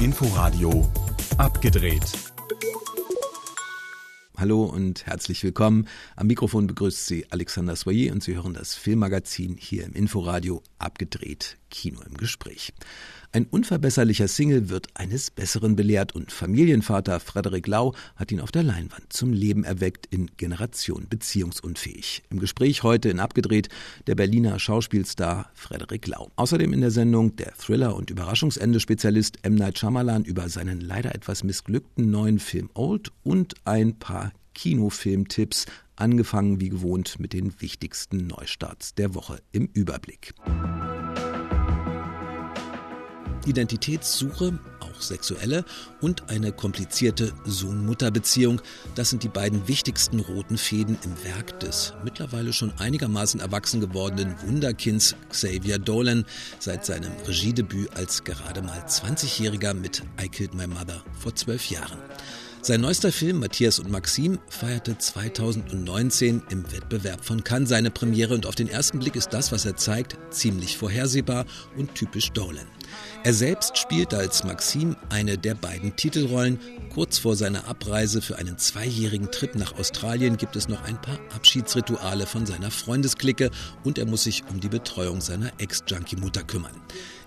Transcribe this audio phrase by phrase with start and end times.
[0.00, 0.90] Inforadio
[1.38, 2.04] abgedreht.
[4.36, 5.88] Hallo und herzlich willkommen.
[6.14, 11.56] Am Mikrofon begrüßt Sie Alexander Soyer und Sie hören das Filmmagazin hier im Inforadio abgedreht
[11.70, 12.72] Kino im Gespräch.
[13.36, 18.62] Ein unverbesserlicher Single wird eines Besseren belehrt und Familienvater Frederik Lau hat ihn auf der
[18.62, 22.22] Leinwand zum Leben erweckt in Generation beziehungsunfähig.
[22.30, 23.68] Im Gespräch heute in Abgedreht
[24.06, 26.30] der Berliner Schauspielstar Frederik Lau.
[26.36, 29.56] Außerdem in der Sendung der Thriller- und Überraschungsende-Spezialist M.
[29.56, 35.66] Night Shyamalan über seinen leider etwas missglückten neuen Film Old und ein paar Kinofilmtipps,
[35.96, 40.32] angefangen wie gewohnt mit den wichtigsten Neustarts der Woche im Überblick.
[43.46, 45.64] Identitätssuche, auch sexuelle,
[46.00, 48.60] und eine komplizierte Sohn-Mutter-Beziehung,
[48.94, 54.34] das sind die beiden wichtigsten roten Fäden im Werk des mittlerweile schon einigermaßen erwachsen gewordenen
[54.46, 56.24] Wunderkinds Xavier Dolan
[56.58, 61.98] seit seinem Regiedebüt als gerade mal 20-Jähriger mit I Killed My Mother vor zwölf Jahren.
[62.66, 68.44] Sein neuester Film Matthias und Maxim feierte 2019 im Wettbewerb von Cannes seine Premiere und
[68.44, 72.66] auf den ersten Blick ist das, was er zeigt, ziemlich vorhersehbar und typisch Dolan.
[73.24, 76.58] Er selbst spielt als Maxim eine der beiden Titelrollen.
[76.92, 81.18] Kurz vor seiner Abreise für einen zweijährigen Trip nach Australien gibt es noch ein paar
[81.34, 83.50] Abschiedsrituale von seiner Freundesklicke
[83.84, 86.74] und er muss sich um die Betreuung seiner Ex-Junkie-Mutter kümmern.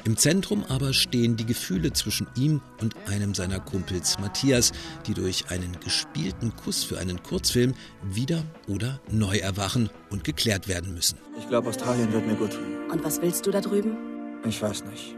[0.06, 4.72] Im Zentrum aber stehen die Gefühle zwischen ihm und einem seiner Kumpels Matthias,
[5.06, 10.94] die durch einen gespielten Kuss für einen Kurzfilm wieder oder neu erwachen und geklärt werden
[10.94, 11.18] müssen.
[11.38, 12.90] Ich glaube, Australien wird mir gut tun.
[12.92, 13.98] Und was willst du da drüben?
[14.46, 15.16] Ich weiß nicht.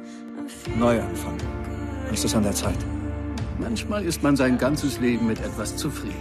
[0.78, 1.42] Neu anfangen.
[2.12, 2.78] Ist es an der Zeit?
[3.60, 6.16] Manchmal ist man sein ganzes Leben mit etwas zufrieden.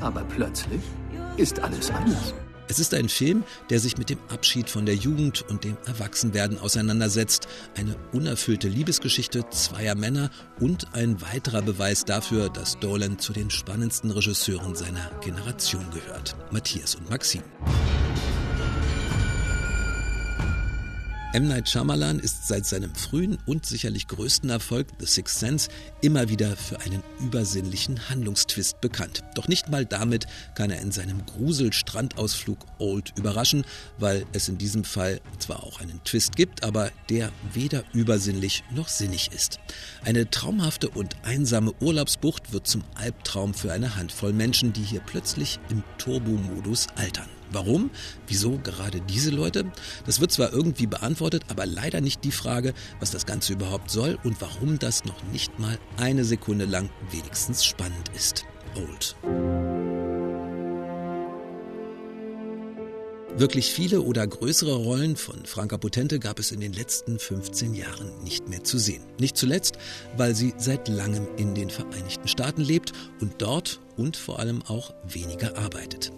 [0.00, 0.80] Aber plötzlich
[1.36, 2.34] ist alles anders.
[2.70, 6.56] Es ist ein Film, der sich mit dem Abschied von der Jugend und dem Erwachsenwerden
[6.56, 7.48] auseinandersetzt.
[7.76, 14.12] Eine unerfüllte Liebesgeschichte zweier Männer und ein weiterer Beweis dafür, dass Dolan zu den spannendsten
[14.12, 16.36] Regisseuren seiner Generation gehört.
[16.52, 17.42] Matthias und Maxim.
[21.32, 21.46] M.
[21.46, 25.70] Night Shyamalan ist seit seinem frühen und sicherlich größten Erfolg The Sixth Sense
[26.00, 29.22] immer wieder für einen übersinnlichen Handlungstwist bekannt.
[29.36, 30.26] Doch nicht mal damit
[30.56, 33.64] kann er in seinem Grusel-Strandausflug Old überraschen,
[33.98, 38.88] weil es in diesem Fall zwar auch einen Twist gibt, aber der weder übersinnlich noch
[38.88, 39.60] sinnig ist.
[40.04, 45.60] Eine traumhafte und einsame Urlaubsbucht wird zum Albtraum für eine Handvoll Menschen, die hier plötzlich
[45.68, 47.28] im Turbo-Modus altern.
[47.52, 47.90] Warum?
[48.26, 49.70] Wieso gerade diese Leute?
[50.06, 54.18] Das wird zwar irgendwie beantwortet, aber leider nicht die Frage, was das Ganze überhaupt soll
[54.22, 58.44] und warum das noch nicht mal eine Sekunde lang wenigstens spannend ist.
[58.76, 59.16] Old.
[63.36, 68.22] Wirklich viele oder größere Rollen von Franka Potente gab es in den letzten 15 Jahren
[68.22, 69.02] nicht mehr zu sehen.
[69.18, 69.78] Nicht zuletzt,
[70.16, 74.94] weil sie seit langem in den Vereinigten Staaten lebt und dort und vor allem auch
[75.04, 76.12] weniger arbeitet.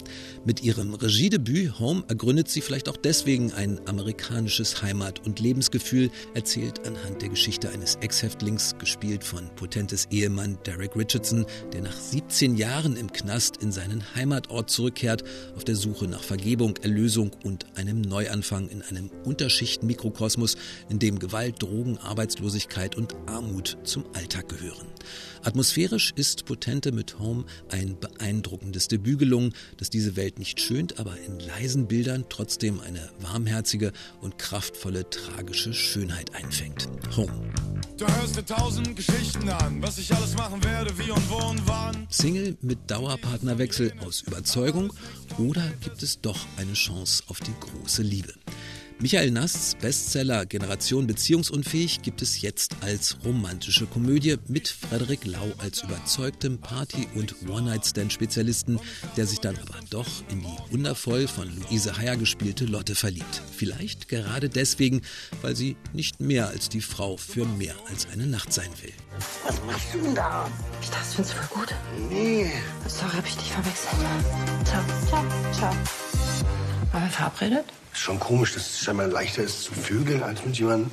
[0.44, 6.86] Mit ihrem Regiedebüt Home ergründet sie vielleicht auch deswegen ein amerikanisches Heimat- und Lebensgefühl, erzählt
[6.86, 12.96] anhand der Geschichte eines Ex-Häftlings, gespielt von Potentes Ehemann Derek Richardson, der nach 17 Jahren
[12.96, 15.22] im Knast in seinen Heimatort zurückkehrt,
[15.56, 20.56] auf der Suche nach Vergebung, Erlösung und einem Neuanfang in einem Unterschicht-Mikrokosmos,
[20.88, 24.86] in dem Gewalt, Drogen, Arbeitslosigkeit und Armut zum Alltag gehören.
[25.44, 31.16] Atmosphärisch ist Potente mit Home ein beeindruckendes Debüt gelungen, das diese Welt nicht schönt, aber
[31.26, 36.88] in leisen Bildern trotzdem eine warmherzige und kraftvolle tragische Schönheit einfängt.
[37.16, 37.32] Home.
[37.96, 41.66] Du hörst dir tausend Geschichten an, was ich alles machen werde, wie und wo und
[41.66, 42.06] wann.
[42.10, 44.92] Single mit Dauerpartnerwechsel aus Überzeugung
[45.38, 48.34] oder gibt es doch eine Chance auf die große Liebe?
[49.00, 55.82] Michael Nasts Bestseller Generation Beziehungsunfähig gibt es jetzt als romantische Komödie mit Frederik Lau als
[55.82, 58.78] überzeugtem Party- und One-Night-Stand-Spezialisten,
[59.16, 63.42] der sich dann aber doch in die wundervoll von Luise Heyer gespielte Lotte verliebt.
[63.56, 65.02] Vielleicht gerade deswegen,
[65.40, 68.92] weil sie nicht mehr als die Frau für mehr als eine Nacht sein will.
[69.46, 70.50] Was machst du denn da?
[70.80, 71.74] Ich dachte, das findest du voll gut.
[72.10, 72.50] Nee.
[72.86, 73.92] Sorry, hab ich dich verwechselt.
[74.64, 74.84] Ciao.
[75.06, 75.24] Ciao.
[75.52, 76.01] Ciao.
[76.92, 77.64] Waren wir verabredet?
[77.92, 80.90] Ist schon komisch, dass es scheinbar leichter ist zu vögeln, als mit jemandem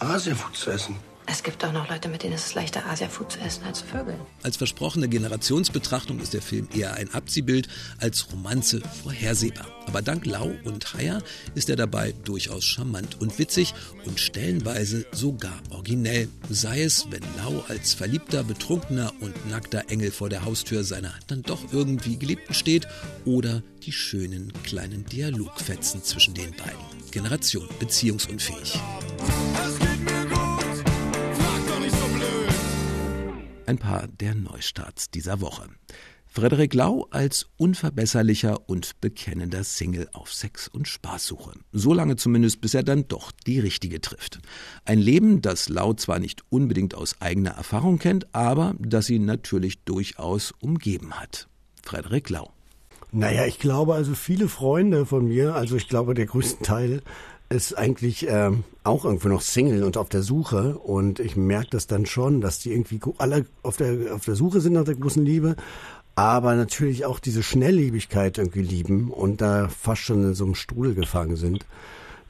[0.00, 0.96] Asiafood zu essen.
[1.30, 4.18] Es gibt auch noch Leute, mit denen ist es leichter, Asia-Food zu essen als Vögeln.
[4.42, 9.66] Als versprochene Generationsbetrachtung ist der Film eher ein Abziehbild als Romanze vorhersehbar.
[9.86, 11.22] Aber dank Lau und Haier
[11.54, 13.74] ist er dabei durchaus charmant und witzig
[14.06, 16.28] und stellenweise sogar originell.
[16.48, 21.42] Sei es, wenn Lau als verliebter, betrunkener und nackter Engel vor der Haustür seiner dann
[21.42, 22.88] doch irgendwie Geliebten steht
[23.26, 27.10] oder die schönen kleinen Dialogfetzen zwischen den beiden.
[27.10, 28.80] Generation beziehungsunfähig.
[33.68, 35.68] Ein paar der Neustarts dieser Woche.
[36.26, 41.52] Frederik Lau als unverbesserlicher und bekennender Single auf Sex- und Spaßsuche.
[41.72, 44.40] So lange zumindest, bis er dann doch die richtige trifft.
[44.84, 49.84] Ein Leben, das Lau zwar nicht unbedingt aus eigener Erfahrung kennt, aber das ihn natürlich
[49.84, 51.48] durchaus umgeben hat.
[51.82, 52.50] Frederik Lau.
[53.10, 57.02] Naja, ich glaube also viele Freunde von mir, also ich glaube der größte Teil
[57.50, 60.76] ist eigentlich ähm, auch irgendwo noch Single und auf der Suche.
[60.78, 64.60] Und ich merke das dann schon, dass die irgendwie alle auf der auf der Suche
[64.60, 65.56] sind nach der großen Liebe,
[66.14, 70.94] aber natürlich auch diese Schnelllebigkeit irgendwie lieben und da fast schon in so einem Strudel
[70.94, 71.64] gefangen sind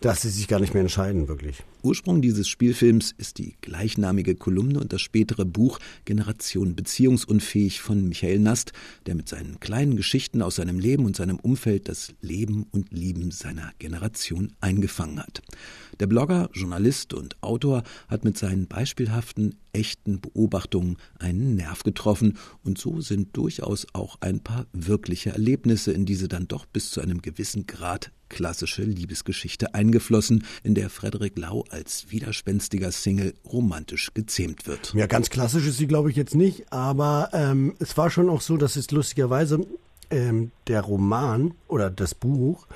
[0.00, 1.62] dass sie sich gar nicht mehr entscheiden, wirklich.
[1.82, 8.38] Ursprung dieses Spielfilms ist die gleichnamige Kolumne und das spätere Buch Generation Beziehungsunfähig von Michael
[8.38, 8.72] Nast,
[9.06, 13.30] der mit seinen kleinen Geschichten aus seinem Leben und seinem Umfeld das Leben und Lieben
[13.30, 15.42] seiner Generation eingefangen hat.
[16.00, 22.78] Der Blogger, Journalist und Autor hat mit seinen beispielhaften, echten Beobachtungen einen Nerv getroffen und
[22.78, 27.22] so sind durchaus auch ein paar wirkliche Erlebnisse in diese dann doch bis zu einem
[27.22, 34.92] gewissen Grad klassische Liebesgeschichte eingeflossen, in der Frederik Lau als widerspenstiger Single romantisch gezähmt wird.
[34.94, 38.42] Ja, ganz klassisch ist sie, glaube ich, jetzt nicht, aber ähm, es war schon auch
[38.42, 39.66] so, dass es lustigerweise
[40.10, 42.66] ähm, der Roman oder das Buch,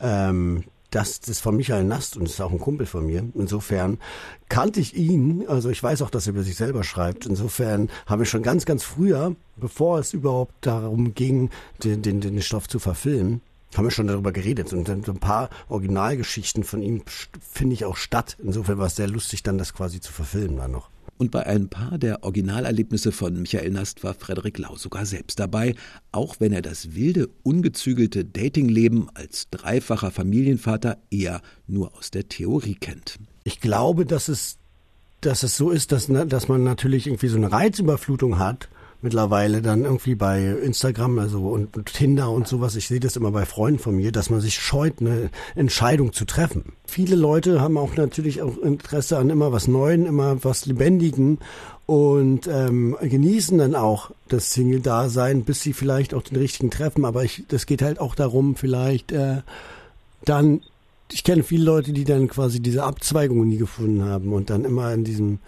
[0.00, 3.24] ähm, das, das ist von Michael Nast und ist auch ein Kumpel von mir.
[3.34, 3.98] Insofern
[4.48, 7.26] kannte ich ihn, also ich weiß auch, dass er über sich selber schreibt.
[7.26, 11.50] Insofern habe ich schon ganz, ganz früher, bevor es überhaupt darum ging,
[11.82, 13.40] den, den, den Stoff zu verfilmen,
[13.74, 14.72] haben wir schon darüber geredet.
[14.72, 17.02] Und dann so ein paar Originalgeschichten von ihm
[17.40, 18.36] finde ich auch statt.
[18.42, 20.90] Insofern war es sehr lustig, dann das quasi zu verfilmen dann noch.
[21.22, 25.76] Und bei ein paar der Originalerlebnisse von Michael Nast war Frederik Lau sogar selbst dabei,
[26.10, 32.74] auch wenn er das wilde, ungezügelte Datingleben als dreifacher Familienvater eher nur aus der Theorie
[32.74, 33.20] kennt.
[33.44, 34.58] Ich glaube, dass es,
[35.20, 38.68] dass es so ist, dass, dass man natürlich irgendwie so eine Reizüberflutung hat
[39.02, 42.76] mittlerweile dann irgendwie bei Instagram also und, und Tinder und sowas.
[42.76, 46.24] Ich sehe das immer bei Freunden von mir, dass man sich scheut, eine Entscheidung zu
[46.24, 46.72] treffen.
[46.86, 51.38] Viele Leute haben auch natürlich auch Interesse an immer was Neuen, immer was Lebendigen
[51.86, 57.04] und ähm, genießen dann auch das Single-Dasein, bis sie vielleicht auch den richtigen treffen.
[57.04, 59.42] Aber ich, das geht halt auch darum, vielleicht äh,
[60.24, 60.60] dann
[61.12, 64.92] ich kenne viele Leute, die dann quasi diese Abzweigung nie gefunden haben und dann immer
[64.92, 65.38] in diesem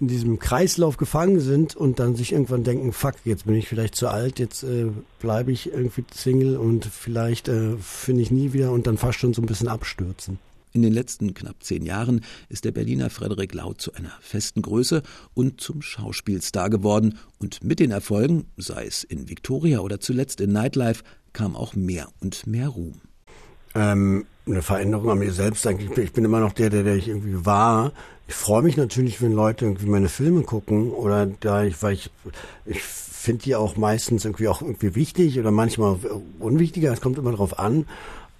[0.00, 3.94] in diesem Kreislauf gefangen sind und dann sich irgendwann denken, fuck, jetzt bin ich vielleicht
[3.94, 4.86] zu alt, jetzt äh,
[5.18, 9.34] bleibe ich irgendwie Single und vielleicht äh, finde ich nie wieder und dann fast schon
[9.34, 10.38] so ein bisschen abstürzen.
[10.72, 15.02] In den letzten knapp zehn Jahren ist der Berliner Frederik Lau zu einer festen Größe
[15.34, 17.18] und zum Schauspielstar geworden.
[17.38, 21.02] Und mit den Erfolgen, sei es in Victoria oder zuletzt in Nightlife,
[21.32, 23.00] kam auch mehr und mehr Ruhm.
[23.74, 25.96] Ähm, eine Veränderung an mir selbst eigentlich.
[25.96, 27.92] Ich bin immer noch der, der, der ich irgendwie war.
[28.26, 32.10] Ich freue mich natürlich, wenn Leute irgendwie meine Filme gucken oder da ich, weil ich,
[32.64, 35.96] ich finde die auch meistens irgendwie auch irgendwie wichtig oder manchmal
[36.38, 36.92] unwichtiger.
[36.92, 37.86] Es kommt immer drauf an.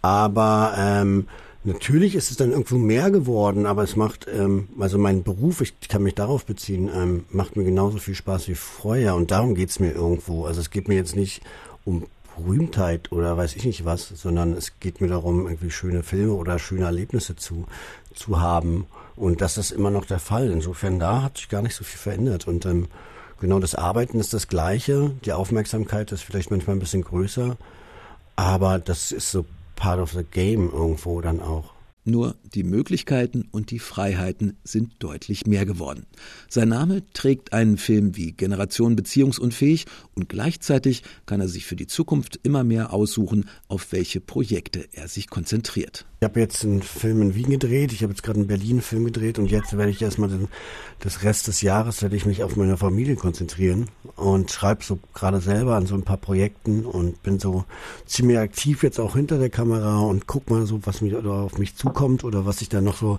[0.02, 1.26] Aber ähm,
[1.64, 5.74] natürlich ist es dann irgendwo mehr geworden, aber es macht, ähm, also mein Beruf, ich
[5.88, 9.80] kann mich darauf beziehen, ähm, macht mir genauso viel Spaß wie vorher und darum geht's
[9.80, 10.46] mir irgendwo.
[10.46, 11.42] Also es geht mir jetzt nicht
[11.84, 12.06] um
[12.36, 16.58] Berühmtheit oder weiß ich nicht was, sondern es geht mir darum, irgendwie schöne Filme oder
[16.58, 17.66] schöne Erlebnisse zu,
[18.14, 18.86] zu haben.
[19.16, 20.50] Und das ist immer noch der Fall.
[20.50, 22.48] Insofern da hat sich gar nicht so viel verändert.
[22.48, 22.88] Und ähm,
[23.40, 25.12] genau das Arbeiten ist das Gleiche.
[25.24, 27.56] Die Aufmerksamkeit ist vielleicht manchmal ein bisschen größer.
[28.36, 29.44] Aber das ist so
[29.76, 31.72] part of the game irgendwo dann auch.
[32.10, 36.06] Nur die Möglichkeiten und die Freiheiten sind deutlich mehr geworden.
[36.48, 41.86] Sein Name trägt einen Film wie Generation beziehungsunfähig und gleichzeitig kann er sich für die
[41.86, 46.06] Zukunft immer mehr aussuchen, auf welche Projekte er sich konzentriert.
[46.22, 49.06] Ich habe jetzt einen Film in Wien gedreht, ich habe jetzt gerade einen Berlin Film
[49.06, 50.48] gedreht und jetzt werde ich erstmal den,
[50.98, 55.40] das Rest des Jahres werde ich mich auf meine Familie konzentrieren und schreibe so gerade
[55.40, 57.64] selber an so ein paar Projekten und bin so
[58.04, 61.56] ziemlich aktiv jetzt auch hinter der Kamera und guck mal so, was mich oder auf
[61.56, 63.18] mich zukommt oder was ich da noch so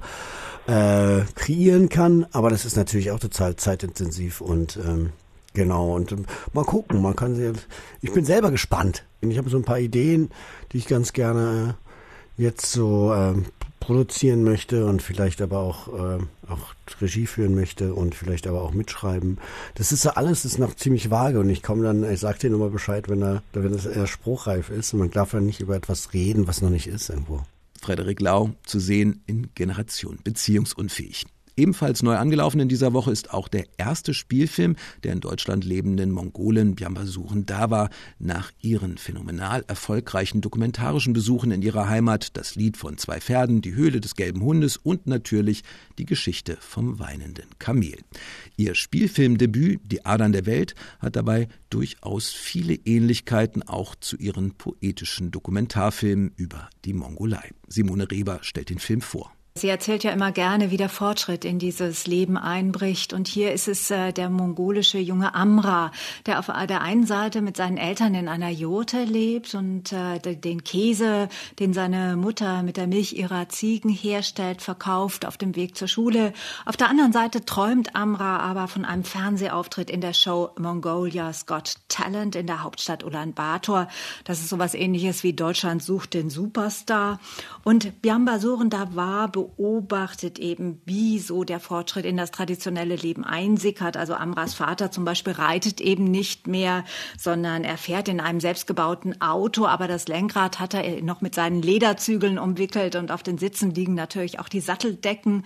[0.67, 2.27] äh, kreieren kann.
[2.33, 5.09] Aber das ist natürlich auch total zeitintensiv und ähm,
[5.53, 7.51] Genau, und ähm, mal gucken, man kann sie,
[8.01, 9.03] ich bin selber gespannt.
[9.21, 10.29] Ich habe so ein paar Ideen,
[10.71, 11.75] die ich ganz gerne
[12.37, 13.45] jetzt so ähm,
[13.79, 18.71] produzieren möchte und vielleicht aber auch, äh, auch Regie führen möchte und vielleicht aber auch
[18.71, 19.39] mitschreiben.
[19.75, 22.49] Das ist ja alles ist noch ziemlich vage und ich komme dann, ich sag dir
[22.49, 25.75] nochmal Bescheid, wenn er, wenn es eher spruchreif ist und man darf ja nicht über
[25.75, 27.43] etwas reden, was noch nicht ist irgendwo.
[27.81, 31.25] Frederik Lau zu sehen in Generation Beziehungsunfähig.
[31.57, 36.11] Ebenfalls neu angelaufen in dieser Woche ist auch der erste Spielfilm der in Deutschland lebenden
[36.11, 37.89] Mongolen Byambasuren Dawa
[38.19, 43.75] nach ihren phänomenal erfolgreichen dokumentarischen Besuchen in ihrer Heimat das Lied von zwei Pferden, die
[43.75, 45.63] Höhle des gelben Hundes und natürlich
[45.97, 47.97] die Geschichte vom weinenden Kamel.
[48.55, 55.31] Ihr Spielfilmdebüt Die Adern der Welt hat dabei durchaus viele Ähnlichkeiten auch zu ihren poetischen
[55.31, 57.51] Dokumentarfilmen über die Mongolei.
[57.67, 59.33] Simone Reber stellt den Film vor.
[59.53, 63.11] Sie erzählt ja immer gerne, wie der Fortschritt in dieses Leben einbricht.
[63.11, 65.91] Und hier ist es äh, der mongolische junge Amra,
[66.25, 70.63] der auf der einen Seite mit seinen Eltern in einer Jurte lebt und äh, den
[70.63, 71.27] Käse,
[71.59, 76.31] den seine Mutter mit der Milch ihrer Ziegen herstellt, verkauft auf dem Weg zur Schule.
[76.65, 81.75] Auf der anderen Seite träumt Amra aber von einem Fernsehauftritt in der Show Mongolia's Got
[81.89, 83.89] Talent in der Hauptstadt Ulaanbaatar.
[84.23, 87.19] Das ist sowas ähnliches wie Deutschland sucht den Superstar.
[87.65, 93.97] Und Biamba Surenda war beobachtet eben, wie so der Fortschritt in das traditionelle Leben einsickert.
[93.97, 96.83] Also Amras Vater zum Beispiel reitet eben nicht mehr,
[97.17, 101.61] sondern er fährt in einem selbstgebauten Auto, aber das Lenkrad hat er noch mit seinen
[101.61, 105.43] Lederzügeln umwickelt und auf den Sitzen liegen natürlich auch die Satteldecken.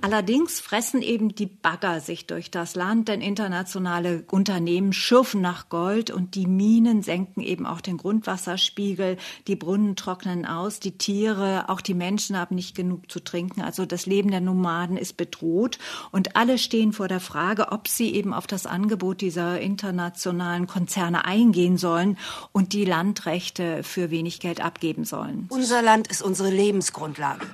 [0.00, 6.10] Allerdings fressen eben die Bagger sich durch das Land, denn internationale Unternehmen schürfen nach Gold
[6.10, 9.16] und die Minen senken eben auch den Grundwasserspiegel,
[9.48, 13.62] die Brunnen trocknen aus, die Tiere, auch die Menschen haben nicht genug zu trinken.
[13.62, 15.78] Also das Leben der Nomaden ist bedroht
[16.10, 21.24] und alle stehen vor der Frage, ob sie eben auf das Angebot dieser internationalen Konzerne
[21.24, 22.18] eingehen sollen
[22.52, 25.46] und die Landrechte für wenig Geld abgeben sollen.
[25.48, 27.46] Unser Land ist unsere Lebensgrundlage.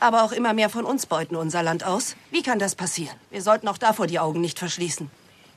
[0.00, 2.16] Aber auch immer mehr von uns beuten unser Land aus.
[2.32, 3.16] Wie kann das passieren?
[3.30, 5.08] Wir sollten auch davor die Augen nicht verschließen.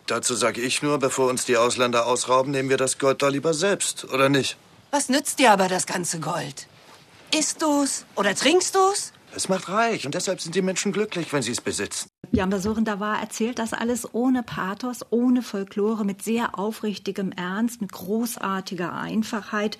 [0.05, 3.55] Dazu sage ich nur, bevor uns die Ausländer ausrauben, nehmen wir das Gold doch lieber
[3.55, 4.57] selbst, oder nicht?
[4.91, 6.67] Was nützt dir aber das ganze Gold?
[7.33, 9.11] Isst du's oder trinkst du's?
[9.35, 12.09] Es macht reich und deshalb sind die Menschen glücklich, wenn sie es besitzen.
[12.31, 18.93] Jan Besuren-Davar erzählt das alles ohne Pathos, ohne Folklore, mit sehr aufrichtigem Ernst, mit großartiger
[18.93, 19.77] Einfachheit,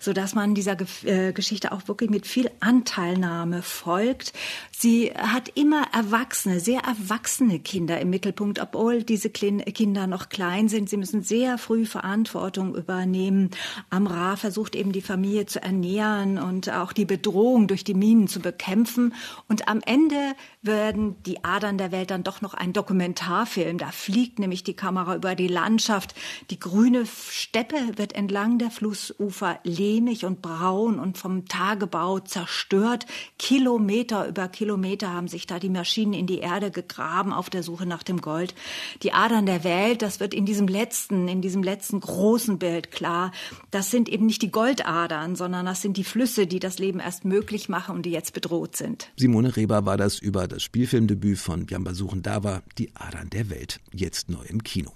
[0.00, 4.32] so dass man dieser Ge äh, Geschichte auch wirklich mit viel Anteilnahme folgt.
[4.70, 10.88] Sie hat immer erwachsene, sehr erwachsene Kinder im Mittelpunkt, obwohl diese Kinder noch klein sind.
[10.88, 13.50] Sie müssen sehr früh Verantwortung übernehmen.
[13.90, 18.40] Amra versucht eben die Familie zu ernähren und auch die Bedrohung durch die Minen zu
[18.40, 19.14] bekämpfen.
[19.48, 23.78] Und am Ende werden die Adern der Welt dann doch noch ein Dokumentarfilm.
[23.78, 26.14] Da fliegt nämlich die Kamera über die Landschaft.
[26.50, 33.06] Die grüne Steppe wird entlang der Flussufer lehmig und braun und vom Tagebau zerstört.
[33.38, 37.86] Kilometer über Kilometer haben sich da die Maschinen in die Erde gegraben auf der Suche
[37.86, 38.54] nach dem Gold.
[39.02, 43.32] Die Adern der Welt, das wird in diesem letzten, in diesem letzten großen Bild klar.
[43.70, 47.24] Das sind eben nicht die Goldadern, sondern das sind die Flüsse, die das Leben erst
[47.24, 49.08] möglich machen und die jetzt bedroht sind.
[49.16, 53.78] Simone Reber war das über das Spielfilmdebüt von Biamba Suchen Dava, Die Adern der Welt,
[53.92, 54.90] jetzt neu im Kino.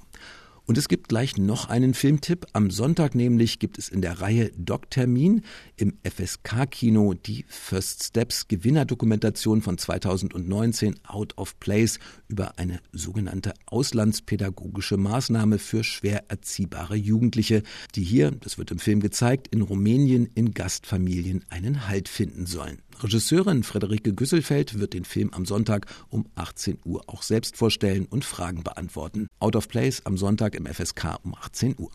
[0.67, 2.47] Und es gibt gleich noch einen Filmtipp.
[2.55, 5.43] Am Sonntag nämlich gibt es in der Reihe Doc-Termin
[5.77, 14.97] im FSK-Kino die First Steps Gewinnerdokumentation von 2019 Out of Place über eine sogenannte auslandspädagogische
[14.97, 17.63] Maßnahme für schwer erziehbare Jugendliche,
[17.95, 22.79] die hier, das wird im Film gezeigt, in Rumänien in Gastfamilien einen Halt finden sollen.
[23.01, 28.25] Regisseurin Frederike Güsselfeld wird den Film am Sonntag um 18 Uhr auch selbst vorstellen und
[28.25, 29.29] Fragen beantworten.
[29.41, 31.91] Out of Place am Sonntag im FSK um 18 Uhr.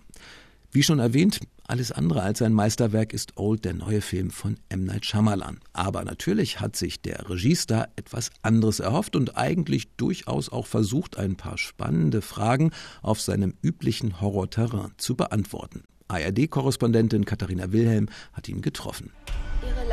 [0.71, 4.85] Wie schon erwähnt, alles andere als ein Meisterwerk ist Old, der neue Film von M.
[4.85, 5.59] Night Shyamalan.
[5.73, 11.35] Aber natürlich hat sich der Regiestar etwas anderes erhofft und eigentlich durchaus auch versucht, ein
[11.35, 15.83] paar spannende Fragen auf seinem üblichen Horrorterrain zu beantworten.
[16.09, 19.11] ARD-Korrespondentin Katharina Wilhelm hat ihn getroffen.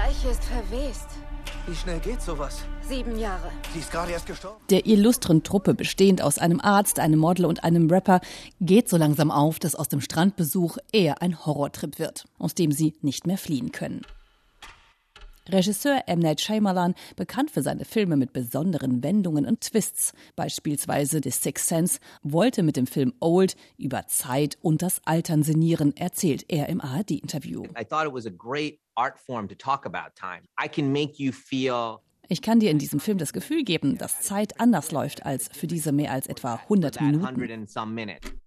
[0.05, 1.09] Leiche ist verwest.
[1.67, 2.59] Wie schnell geht sowas?
[2.87, 3.51] Sieben Jahre.
[3.73, 4.63] Sie ist gerade erst gestorben.
[4.69, 8.21] Der illustren Truppe, bestehend aus einem Arzt, einem Model und einem Rapper,
[8.61, 12.93] geht so langsam auf, dass aus dem Strandbesuch eher ein Horrortrip wird, aus dem sie
[13.01, 14.03] nicht mehr fliehen können.
[15.49, 16.21] Regisseur M.
[16.21, 22.01] Night Shyamalan, bekannt für seine Filme mit besonderen Wendungen und Twists, beispielsweise The Sixth Sense,
[22.23, 27.65] wollte mit dem Film Old über Zeit und das Altern sinnieren, erzählt er im ARD-Interview.
[32.29, 35.67] Ich kann dir in diesem Film das Gefühl geben, dass Zeit anders läuft als für
[35.67, 38.44] diese mehr als etwa 100 Minuten.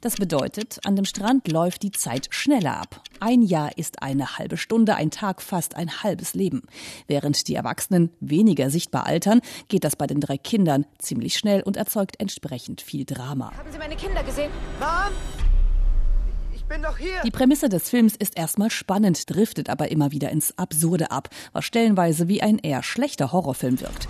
[0.00, 3.02] Das bedeutet, an dem Strand läuft die Zeit schneller ab.
[3.20, 6.62] Ein Jahr ist eine halbe Stunde, ein Tag fast ein halbes Leben.
[7.08, 11.76] Während die Erwachsenen weniger sichtbar altern, geht das bei den drei Kindern ziemlich schnell und
[11.76, 13.52] erzeugt entsprechend viel Drama.
[13.56, 14.50] Haben Sie meine Kinder gesehen?
[14.78, 15.12] Mom?
[16.54, 17.22] Ich bin doch hier.
[17.24, 21.64] Die Prämisse des Films ist erstmal spannend, driftet aber immer wieder ins Absurde ab, was
[21.64, 24.06] stellenweise wie ein eher schlechter Horrorfilm wirkt.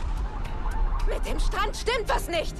[1.08, 2.54] Mit dem Strand stimmt was nicht.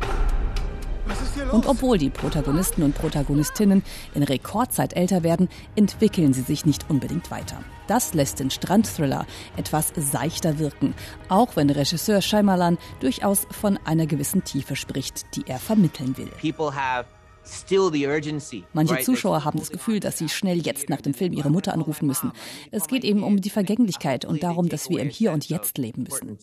[1.53, 3.83] Und obwohl die Protagonisten und Protagonistinnen
[4.15, 7.63] in Rekordzeit älter werden, entwickeln sie sich nicht unbedingt weiter.
[7.87, 10.95] Das lässt den Strandthriller etwas seichter wirken,
[11.29, 16.31] auch wenn Regisseur Shyamalan durchaus von einer gewissen Tiefe spricht, die er vermitteln will.
[16.41, 17.07] People have
[17.45, 18.65] still the urgency.
[18.73, 18.99] Manche?
[19.01, 22.33] Zuschauer haben das Gefühl, dass sie schnell jetzt nach dem Film ihre Mutter anrufen müssen.
[22.71, 26.03] Es geht eben um die Vergänglichkeit und darum, dass wir im Hier und Jetzt leben
[26.03, 26.39] müssen.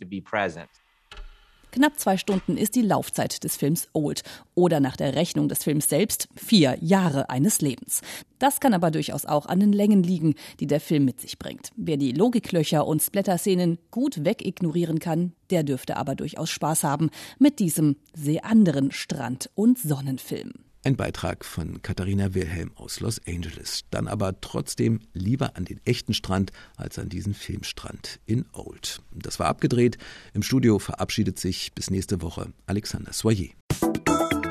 [1.75, 5.89] Knapp zwei Stunden ist die Laufzeit des Films Old oder nach der Rechnung des Films
[5.89, 7.99] selbst vier Jahre eines Lebens.
[8.39, 11.73] Das kann aber durchaus auch an den Längen liegen, die der Film mit sich bringt.
[11.75, 17.59] Wer die Logiklöcher und Splatter-Szenen gut wegignorieren kann, der dürfte aber durchaus Spaß haben mit
[17.59, 20.64] diesem sehr anderen Strand- und Sonnenfilm.
[20.85, 23.85] Ein Beitrag von Katharina Wilhelm aus Los Angeles.
[23.89, 29.01] Dann aber trotzdem lieber an den echten Strand als an diesen Filmstrand in Old.
[29.11, 29.97] Das war abgedreht.
[30.35, 33.49] Im Studio verabschiedet sich bis nächste Woche Alexander Soyer.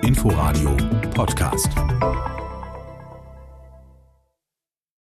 [0.02, 0.76] Inforadio
[1.14, 1.68] Podcast.